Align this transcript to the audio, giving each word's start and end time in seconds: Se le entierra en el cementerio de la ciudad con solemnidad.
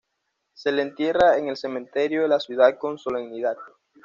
Se 0.55 0.71
le 0.71 0.81
entierra 0.81 1.37
en 1.37 1.47
el 1.47 1.55
cementerio 1.57 2.23
de 2.23 2.29
la 2.29 2.39
ciudad 2.39 2.75
con 2.79 2.97
solemnidad. 2.97 3.55